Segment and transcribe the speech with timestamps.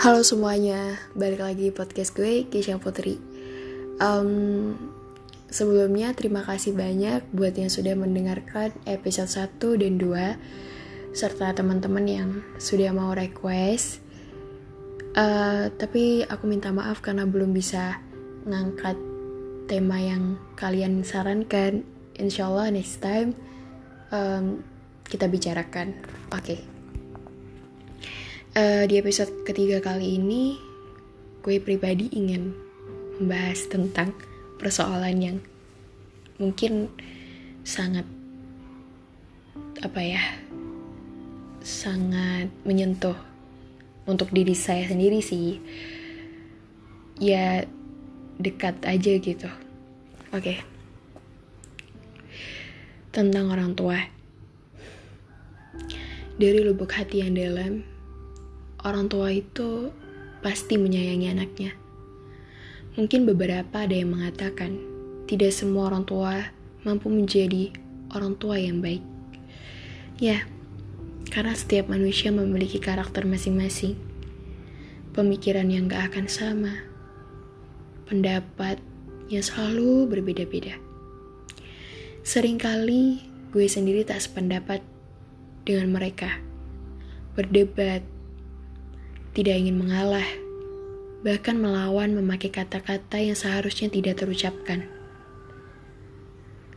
[0.00, 3.20] Halo semuanya, balik lagi di podcast gue, Keisha Putri.
[4.00, 4.72] Um,
[5.52, 12.30] sebelumnya terima kasih banyak buat yang sudah mendengarkan episode 1 dan 2 serta teman-teman yang
[12.56, 14.00] sudah mau request.
[15.12, 18.00] Uh, tapi aku minta maaf karena belum bisa
[18.48, 18.96] ngangkat
[19.68, 21.84] tema yang kalian sarankan.
[22.16, 23.36] Insya Allah next time
[24.08, 24.64] um,
[25.04, 25.92] kita bicarakan.
[26.32, 26.56] Oke.
[26.56, 26.79] Okay.
[28.50, 30.58] Uh, di episode ketiga kali ini,
[31.38, 32.50] gue pribadi ingin
[33.22, 34.10] membahas tentang
[34.58, 35.38] persoalan yang
[36.34, 36.90] mungkin
[37.62, 38.02] sangat
[39.86, 40.18] apa ya,
[41.62, 43.14] sangat menyentuh
[44.10, 45.62] untuk diri saya sendiri sih.
[47.22, 47.62] Ya
[48.34, 49.46] dekat aja gitu.
[50.34, 50.42] Oke.
[50.42, 50.58] Okay.
[53.14, 54.10] Tentang orang tua.
[56.34, 57.86] Dari lubuk hati yang dalam,
[58.84, 59.92] orang tua itu
[60.40, 61.72] pasti menyayangi anaknya.
[62.96, 64.76] Mungkin beberapa ada yang mengatakan,
[65.30, 66.50] tidak semua orang tua
[66.82, 67.70] mampu menjadi
[68.16, 69.04] orang tua yang baik.
[70.18, 70.44] Ya,
[71.30, 73.94] karena setiap manusia memiliki karakter masing-masing.
[75.14, 76.74] Pemikiran yang gak akan sama.
[78.10, 78.82] Pendapat
[79.30, 80.74] yang selalu berbeda-beda.
[82.26, 83.22] Seringkali
[83.54, 84.82] gue sendiri tak sependapat
[85.62, 86.42] dengan mereka.
[87.38, 88.02] Berdebat,
[89.30, 90.26] tidak ingin mengalah,
[91.22, 94.90] bahkan melawan memakai kata-kata yang seharusnya tidak terucapkan.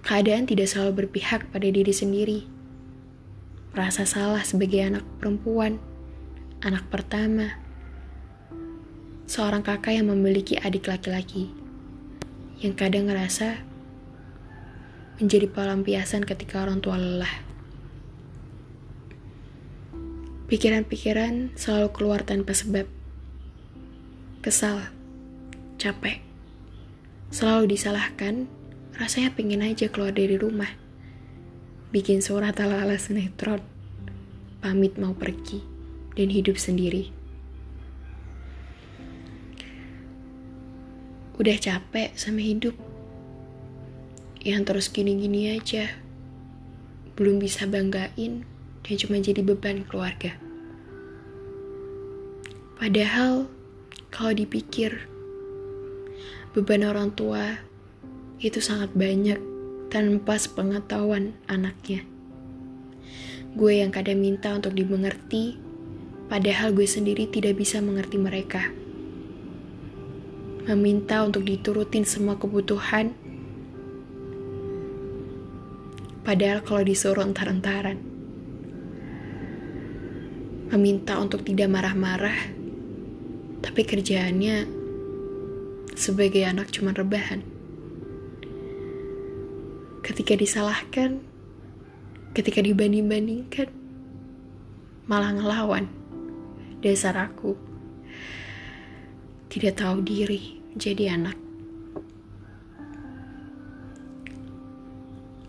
[0.05, 2.39] Keadaan tidak selalu berpihak pada diri sendiri.
[3.73, 5.81] Merasa salah sebagai anak perempuan,
[6.61, 7.57] anak pertama,
[9.25, 11.49] seorang kakak yang memiliki adik laki-laki,
[12.61, 13.65] yang kadang ngerasa
[15.17, 17.52] menjadi pelampiasan ketika orang tua lelah.
[20.53, 22.85] Pikiran-pikiran selalu keluar tanpa sebab.
[24.45, 24.85] Kesal,
[25.81, 26.21] capek,
[27.33, 28.45] selalu disalahkan,
[28.93, 30.69] rasanya pengen aja keluar dari rumah.
[31.89, 33.65] Bikin surat ala-ala sinetron,
[34.61, 35.57] pamit mau pergi,
[36.13, 37.09] dan hidup sendiri.
[41.41, 42.77] Udah capek sama hidup,
[44.45, 45.97] yang terus gini-gini aja,
[47.17, 48.45] belum bisa banggain,
[48.85, 50.42] dan cuma jadi beban keluarga.
[52.83, 53.47] Padahal
[54.11, 55.07] kalau dipikir
[56.51, 57.63] beban orang tua
[58.43, 59.39] itu sangat banyak
[59.87, 62.03] tanpa sepengetahuan anaknya.
[63.55, 65.55] Gue yang kadang minta untuk dimengerti,
[66.27, 68.67] padahal gue sendiri tidak bisa mengerti mereka.
[70.67, 73.15] Meminta untuk diturutin semua kebutuhan,
[76.27, 77.95] padahal kalau disuruh entar-entaran.
[80.67, 82.62] Meminta untuk tidak marah-marah,
[83.73, 84.69] tapi kerjaannya
[85.97, 87.41] sebagai anak cuma rebahan.
[90.05, 91.17] Ketika disalahkan,
[92.37, 93.73] ketika dibanding-bandingkan,
[95.09, 95.89] malah ngelawan.
[96.85, 97.57] Dasar aku
[99.49, 101.37] tidak tahu diri jadi anak.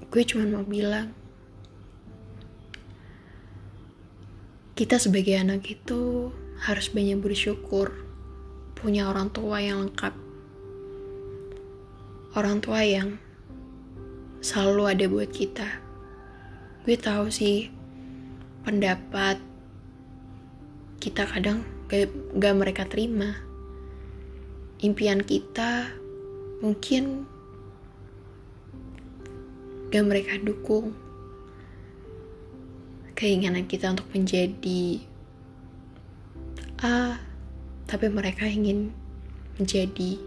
[0.08, 1.12] Gue cuma mau bilang,
[4.72, 6.32] kita sebagai anak itu
[6.64, 8.13] harus banyak bersyukur
[8.84, 10.12] punya orang tua yang lengkap.
[12.36, 13.16] Orang tua yang
[14.44, 15.64] selalu ada buat kita.
[16.84, 17.72] Gue tahu sih
[18.60, 19.40] pendapat
[21.00, 23.32] kita kadang gak, gak mereka terima.
[24.84, 25.88] Impian kita
[26.60, 27.24] mungkin
[29.88, 30.92] gak mereka dukung.
[33.16, 35.00] Keinginan kita untuk menjadi
[36.84, 37.16] A
[37.84, 38.90] tapi mereka ingin
[39.60, 40.18] menjadi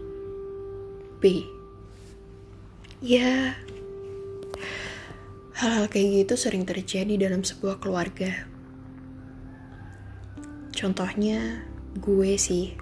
[1.18, 1.44] B.
[2.98, 3.54] Ya,
[5.58, 8.46] hal-hal kayak gitu sering terjadi dalam sebuah keluarga.
[10.74, 11.66] Contohnya,
[11.98, 12.78] gue sih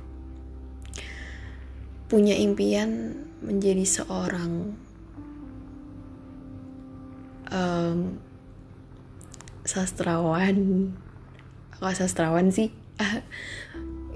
[2.07, 4.77] punya impian menjadi seorang
[7.51, 8.21] um,
[9.65, 10.57] sastrawan.
[11.77, 12.73] Kok sastrawan sih?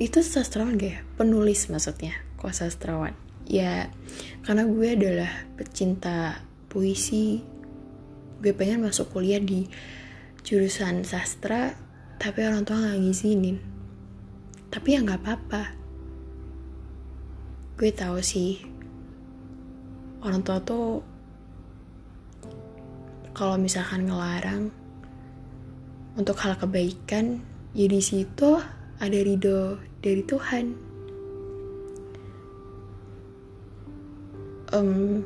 [0.01, 0.99] Itu sastrawan gak ya?
[1.21, 3.13] Penulis maksudnya, kok sastrawan?
[3.45, 3.93] Ya,
[4.49, 6.41] karena gue adalah pecinta
[6.73, 7.45] puisi.
[8.41, 9.69] Gue pengen masuk kuliah di
[10.41, 11.77] jurusan sastra,
[12.17, 13.61] tapi orang tua gak ngizinin.
[14.73, 15.63] Tapi ya gak apa-apa.
[17.77, 18.57] Gue tahu sih,
[20.25, 21.05] orang tua tuh
[23.37, 24.73] kalau misalkan ngelarang
[26.17, 27.45] untuk hal kebaikan,
[27.77, 30.77] ya situ ada ridho dari Tuhan.
[34.77, 35.25] Um,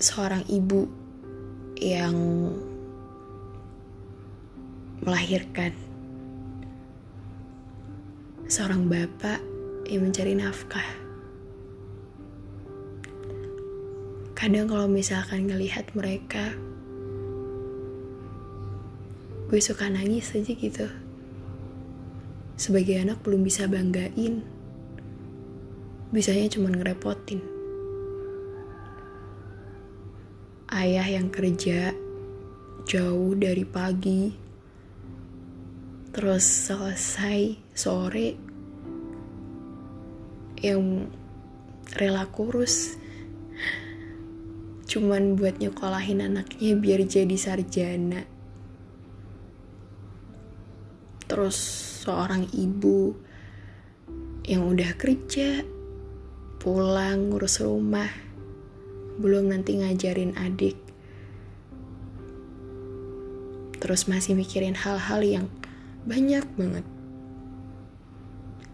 [0.00, 0.88] seorang ibu
[1.76, 2.16] yang
[5.04, 5.76] melahirkan.
[8.48, 9.44] Seorang bapak
[9.92, 10.88] yang mencari nafkah.
[14.32, 16.56] Kadang kalau misalkan ngelihat mereka
[19.52, 20.88] gue suka nangis aja gitu
[22.58, 24.42] sebagai anak belum bisa banggain.
[26.10, 27.38] Bisanya cuma ngerepotin.
[30.68, 31.94] Ayah yang kerja
[32.84, 34.34] jauh dari pagi
[36.12, 38.34] terus selesai sore
[40.58, 41.06] yang
[41.94, 42.98] rela kurus.
[44.88, 48.37] Cuman buat nyekolahin anaknya biar jadi sarjana.
[51.28, 51.56] Terus
[52.08, 53.12] seorang ibu
[54.48, 55.60] yang udah kerja,
[56.56, 58.08] pulang ngurus rumah,
[59.20, 60.80] belum nanti ngajarin adik.
[63.78, 65.46] Terus masih mikirin hal-hal yang
[66.08, 66.86] banyak banget.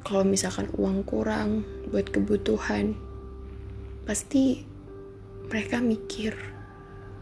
[0.06, 2.94] Kalau misalkan uang kurang buat kebutuhan,
[4.06, 4.62] pasti
[5.50, 6.36] mereka mikir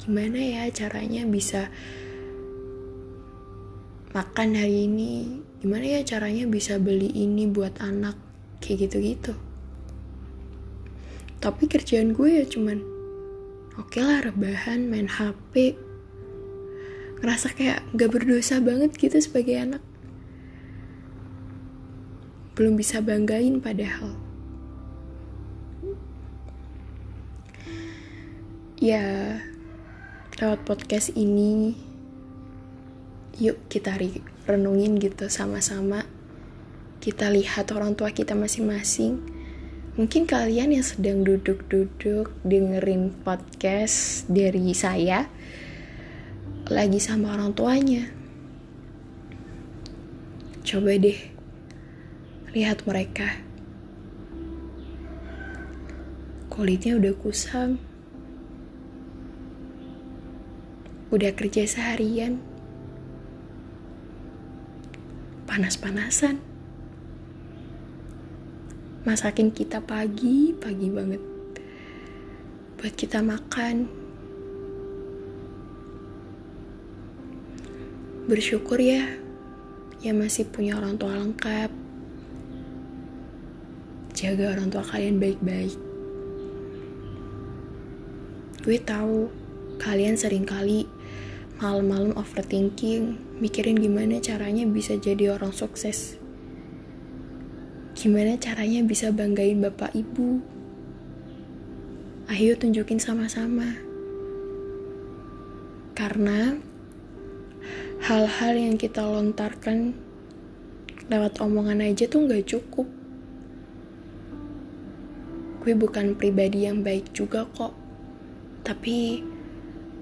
[0.02, 1.70] gimana ya caranya bisa
[4.12, 8.12] makan hari ini gimana ya caranya bisa beli ini buat anak?
[8.60, 9.32] Kayak gitu-gitu.
[11.40, 12.84] Tapi kerjaan gue ya cuman
[13.80, 15.80] oke okay lah rebahan main HP
[17.24, 19.82] ngerasa kayak gak berdosa banget gitu sebagai anak.
[22.52, 24.12] Belum bisa banggain padahal.
[28.76, 29.40] Ya
[30.36, 31.91] lewat podcast ini
[33.42, 33.98] yuk kita
[34.46, 36.06] renungin gitu sama-sama.
[37.02, 39.18] Kita lihat orang tua kita masing-masing.
[39.98, 45.26] Mungkin kalian yang sedang duduk-duduk dengerin podcast dari saya
[46.70, 48.06] lagi sama orang tuanya.
[50.62, 51.18] Coba deh
[52.54, 53.42] lihat mereka.
[56.46, 57.82] Kulitnya udah kusam.
[61.12, 62.40] Udah kerja seharian,
[65.52, 66.40] panas-panasan,
[69.04, 71.20] masakin kita pagi, pagi banget,
[72.80, 73.84] buat kita makan.
[78.32, 79.04] Bersyukur ya,
[80.00, 81.68] ya masih punya orang tua lengkap.
[84.16, 85.76] Jaga orang tua kalian baik-baik.
[88.64, 89.28] Gue tahu
[89.84, 90.88] kalian sering kali
[91.62, 96.18] malam-malam overthinking, mikirin gimana caranya bisa jadi orang sukses.
[97.94, 100.42] Gimana caranya bisa banggain bapak ibu.
[102.26, 103.78] Ayo tunjukin sama-sama.
[105.94, 106.58] Karena
[108.10, 109.94] hal-hal yang kita lontarkan
[111.06, 112.90] lewat omongan aja tuh gak cukup.
[115.62, 117.70] Gue bukan pribadi yang baik juga kok.
[118.66, 119.30] Tapi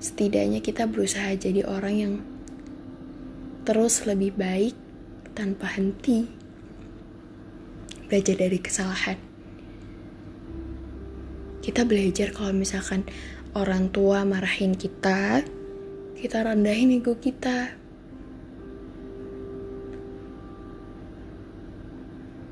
[0.00, 2.14] setidaknya kita berusaha jadi orang yang
[3.68, 4.72] terus lebih baik
[5.36, 6.24] tanpa henti
[8.08, 9.20] belajar dari kesalahan.
[11.60, 13.04] Kita belajar kalau misalkan
[13.52, 15.44] orang tua marahin kita
[16.16, 17.76] kita rendahin ego kita.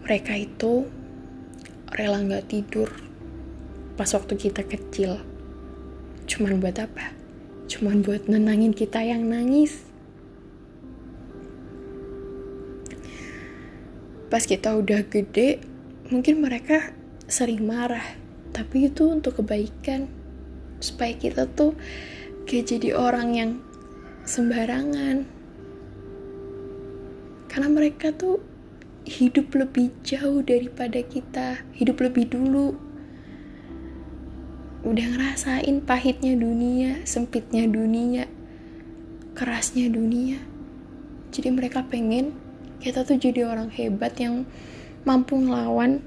[0.05, 0.88] Mereka itu
[1.97, 2.93] rela nggak tidur
[3.97, 5.21] pas waktu kita kecil.
[6.28, 7.17] Cuman buat apa
[7.68, 9.84] cuman buat nenangin kita yang nangis.
[14.32, 15.60] Pas kita udah gede,
[16.08, 16.96] mungkin mereka
[17.28, 18.04] sering marah,
[18.56, 20.08] tapi itu untuk kebaikan.
[20.80, 21.76] Supaya kita tuh
[22.48, 23.50] gak jadi orang yang
[24.25, 25.28] sembarangan.
[27.48, 28.40] Karena mereka tuh
[29.08, 32.88] hidup lebih jauh daripada kita, hidup lebih dulu
[34.88, 38.25] udah ngerasain pahitnya dunia, sempitnya dunia,
[39.37, 40.40] kerasnya dunia.
[41.28, 42.33] Jadi mereka pengen
[42.80, 44.49] kita tuh jadi orang hebat yang
[45.04, 46.00] mampu ngelawan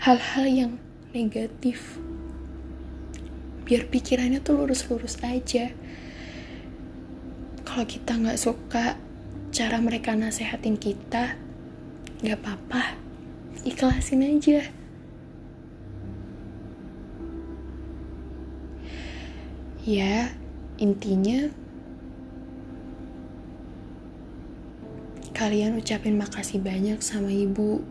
[0.00, 0.72] hal-hal yang
[1.12, 2.00] negatif.
[3.68, 5.68] Biar pikirannya tuh lurus-lurus aja.
[7.68, 8.96] Kalau kita nggak suka
[9.52, 11.36] cara mereka nasehatin kita,
[12.24, 12.96] nggak apa-apa,
[13.68, 14.81] ikhlasin aja
[19.82, 20.30] Ya,
[20.78, 21.50] intinya
[25.34, 27.82] kalian ucapin makasih banyak sama ibu,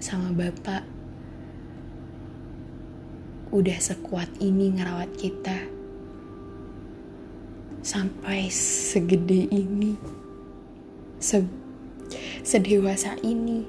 [0.00, 0.88] sama bapak.
[3.52, 5.68] Udah sekuat ini ngerawat kita.
[7.84, 10.00] Sampai segede ini.
[11.20, 11.44] Se
[12.40, 13.68] sedewasa ini.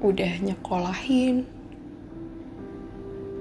[0.00, 1.44] Udah nyekolahin.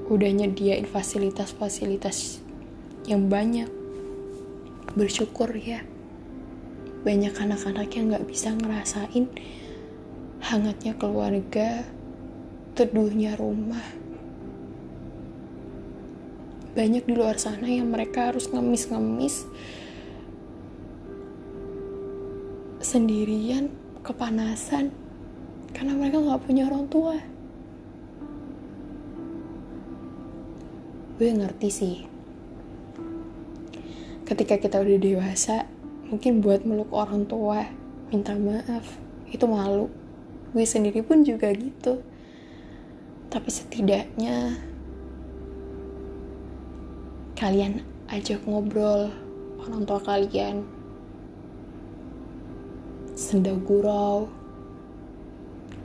[0.07, 2.43] Udah nyediain fasilitas-fasilitas
[3.07, 3.67] yang banyak.
[4.93, 5.81] Bersyukur ya
[7.03, 9.27] banyak anak-anak yang gak bisa ngerasain
[10.39, 11.83] hangatnya keluarga,
[12.79, 13.83] teduhnya rumah.
[16.73, 19.43] Banyak di luar sana yang mereka harus ngemis-ngemis
[22.79, 23.67] sendirian,
[23.99, 24.95] kepanasan,
[25.75, 27.19] karena mereka gak punya orang tua.
[31.13, 31.95] Gue ngerti sih,
[34.25, 35.69] ketika kita udah dewasa,
[36.09, 37.69] mungkin buat meluk orang tua
[38.09, 38.97] minta maaf
[39.29, 39.89] itu malu.
[40.53, 42.01] Gue sendiri pun juga gitu.
[43.29, 44.57] Tapi setidaknya
[47.33, 47.81] kalian
[48.13, 49.09] ajak ngobrol
[49.57, 50.63] orang tua kalian
[53.17, 54.29] senda gurau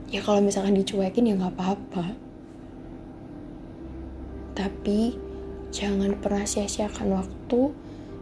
[0.09, 2.28] ya kalau misalkan dicuekin ya nggak apa-apa
[4.59, 5.15] tapi
[5.71, 7.71] jangan pernah sia-siakan waktu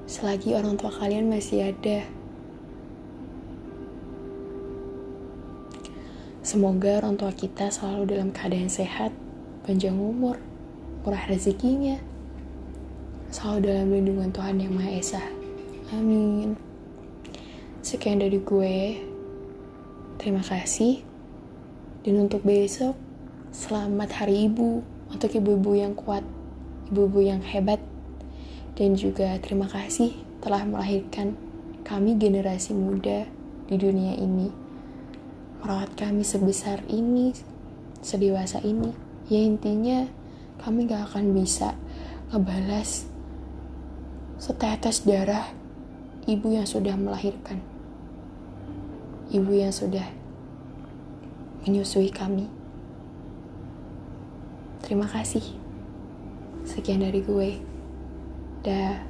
[0.06, 2.06] selagi orang tua kalian masih ada.
[6.46, 9.10] Semoga orang tua kita selalu dalam keadaan sehat,
[9.65, 10.38] panjang umur,
[11.01, 11.98] murah rezekinya,
[13.34, 15.24] selalu dalam lindungan Tuhan Yang Maha Esa.
[15.89, 16.53] Amin.
[17.82, 18.77] Sekian dari gue.
[20.22, 21.01] Terima kasih.
[22.06, 22.96] Dan untuk besok,
[23.51, 26.24] selamat Hari Ibu untuk ibu-ibu yang kuat,
[26.92, 27.80] ibu-ibu yang hebat,
[28.78, 31.34] dan juga terima kasih telah melahirkan
[31.82, 33.26] kami generasi muda
[33.68, 34.52] di dunia ini.
[35.64, 37.34] Merawat kami sebesar ini,
[38.04, 38.94] sedewasa ini.
[39.28, 40.08] Ya intinya
[40.64, 41.76] kami gak akan bisa
[42.32, 43.08] ngebalas
[44.38, 45.50] setetes darah
[46.30, 47.64] ibu yang sudah melahirkan.
[49.34, 50.08] Ibu yang sudah
[51.66, 52.48] menyusui kami.
[54.88, 55.44] Terima kasih.
[56.63, 57.60] Sekian dari gue.
[58.63, 59.07] 对。